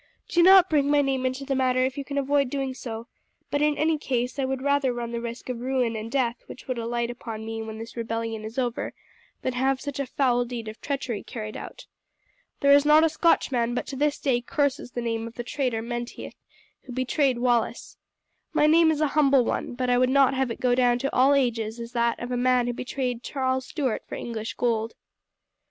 [0.27, 3.05] Do not bring my name into the matter if you can avoid doing so;
[3.51, 6.37] but in any case I would rather run the risk of the ruin and death
[6.47, 8.95] which would alight upon me when this rebellion is over
[9.43, 11.85] than have such a foul deed of treachery carried out.
[12.61, 15.83] There is not a Scotchman but to this day curses the name of the traitor
[15.83, 16.33] Menteith,
[16.85, 17.97] who betrayed Wallace.
[18.53, 21.13] My name is a humble one, but I would not have it go down to
[21.15, 24.95] all ages as that of a man who betrayed Charles Stuart for English gold."